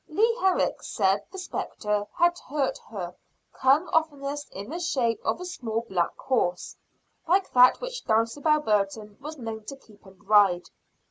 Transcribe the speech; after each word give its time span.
Leah 0.07 0.39
Herrick 0.39 0.81
said 0.81 1.23
the 1.31 1.37
spectre 1.37 2.07
that 2.19 2.39
hurt 2.39 2.79
her 2.89 3.13
came 3.61 3.87
oftenest 3.89 4.49
in 4.51 4.71
the 4.71 4.79
shape 4.79 5.21
of 5.23 5.39
a 5.39 5.45
small 5.45 5.81
black 5.87 6.17
horse, 6.17 6.75
like 7.27 7.51
that 7.53 7.79
which 7.81 8.03
Dulcibel 8.05 8.61
Burton 8.61 9.15
was 9.21 9.37
known 9.37 9.63
to 9.65 9.75
keep 9.75 10.03
and 10.07 10.27
ride. 10.27 10.71